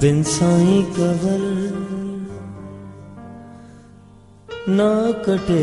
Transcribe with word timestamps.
बिन 0.00 0.16
Sai 0.22 0.72
cover 0.96 1.44
ना 4.68 4.88
कटे 5.24 5.60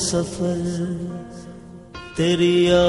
सफ़र, 0.00 0.62
तेरी 2.16 2.54
याद 2.66 2.84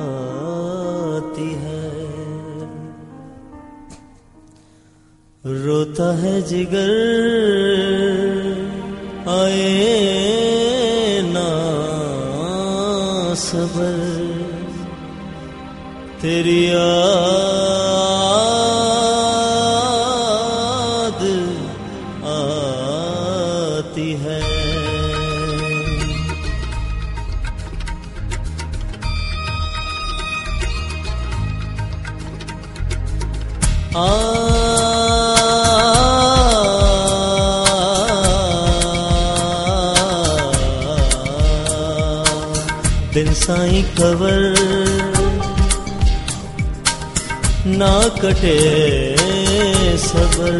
आती 0.00 1.48
है। 1.62 1.86
रोता 5.62 6.10
है 6.18 6.34
जिगर, 6.42 6.92
आए 9.34 9.70
ना 11.30 11.48
सबर। 13.44 14.13
तेरी 16.24 16.60
याद 16.66 16.84
आती 22.34 24.06
है 24.22 24.38
दिन 43.14 43.32
साई 43.42 43.82
कवर 43.98 45.13
ना 47.66 48.08
कटे 48.08 48.56
सबर। 49.98 50.58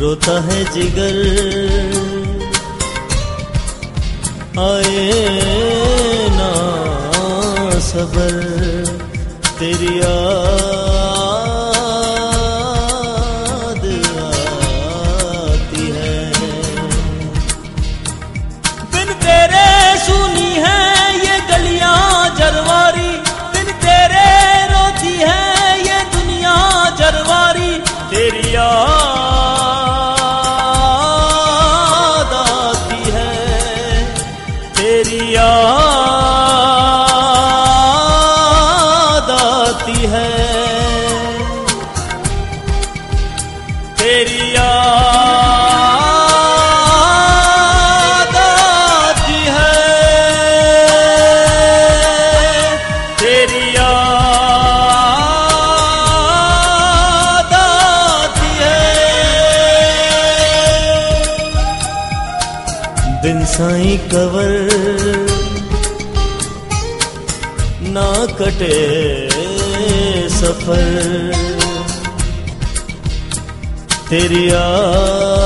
रोता 0.00 0.40
है 0.40 0.64
जिगर। 0.72 1.18
आए 4.58 5.10
ना 6.30 6.50
सबर। 7.80 8.36
तेरी 9.58 9.98
याद 9.98 10.57
दिन 63.22 63.44
साई 63.52 63.96
कवर 64.10 64.52
ना 67.94 68.10
कटे 68.38 68.76
सफ़र। 70.36 70.86
तेरी 74.10 74.44
याद 74.50 75.37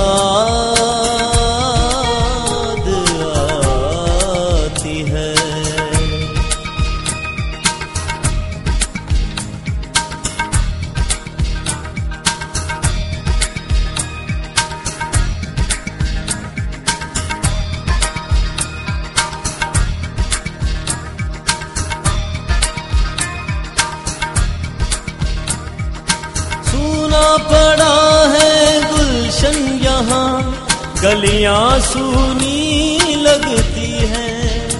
पड़ा 27.42 28.28
है 28.28 28.80
गुलशन 28.82 29.80
यहाँ। 29.84 30.58
गलियाँ 31.02 31.80
सूनी 31.80 32.98
लगती 33.22 33.90
हैं। 33.90 34.70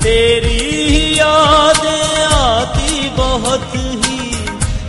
तेरी 0.00 0.58
ही 0.90 1.18
यादें 1.18 2.24
आती 2.24 3.08
बहुत 3.08 3.60
ही, 3.74 4.30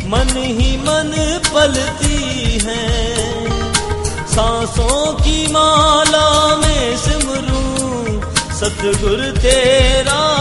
मन 0.07 0.27
ही 0.37 0.77
मन 0.77 1.41
पलती 1.53 2.59
हैं। 2.63 3.47
सांसों 4.27 5.13
की 5.13 5.47
माला 5.47 6.55
में 6.55 6.97
सिमरू, 6.97 7.65
सतगुर 8.55 9.33
तेरा 9.37 10.36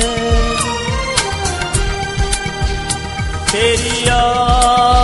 तेरी 3.53 3.97
याद 4.09 5.03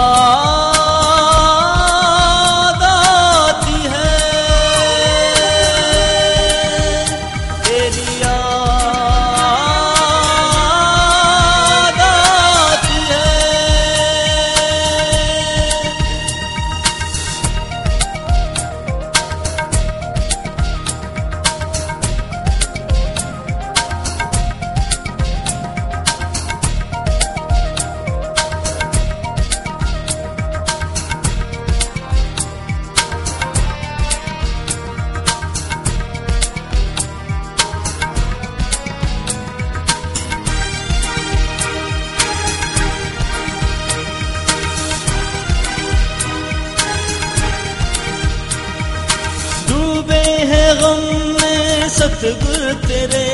सतगुर 52.21 52.73
तेरे 52.81 53.29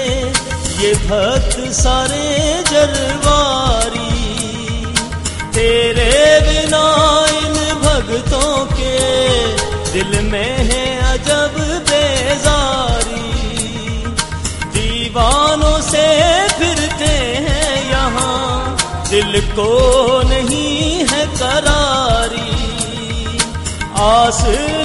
ये 0.81 0.93
भक्त 1.07 1.55
सारे 1.75 2.27
जरवारी, 2.69 4.13
तेरे 5.55 6.13
बिना 6.47 6.83
इन 7.39 7.57
भक्तों 7.83 8.53
के 8.73 8.93
दिल 9.91 10.21
में 10.31 10.55
है 10.69 10.85
अजब 11.09 11.59
बेजारी। 11.89 13.27
दीवानों 14.77 15.79
से 15.91 16.07
फिरते 16.59 17.13
हैं 17.49 17.75
यहाँ, 17.91 18.77
दिल 19.11 19.41
को 19.51 19.69
नहीं 20.29 20.93
है 21.11 21.27
करारी। 21.35 22.55
आस 24.07 24.43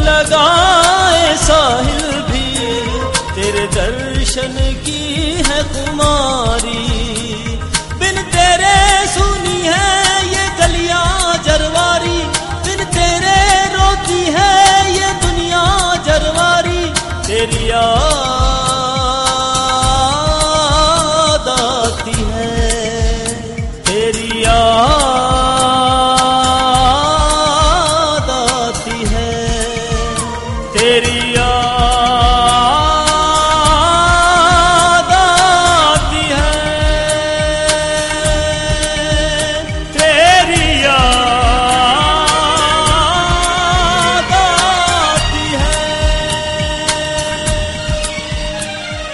लगाए 0.09 1.35
साहिल 1.37 2.20
दर्शन 4.31 4.53
की 4.85 4.99
है 5.43 5.63
कुमारी। 5.63 6.30